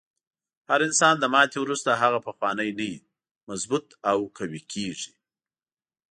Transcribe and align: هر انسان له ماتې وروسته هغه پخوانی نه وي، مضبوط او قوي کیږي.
هر 0.69 0.79
انسان 0.87 1.15
له 1.23 1.27
ماتې 1.35 1.57
وروسته 1.61 1.89
هغه 2.01 2.19
پخوانی 2.27 2.69
نه 2.79 2.85
وي، 2.89 2.93
مضبوط 3.49 3.87
او 4.11 4.19
قوي 4.37 4.61
کیږي. 4.73 5.11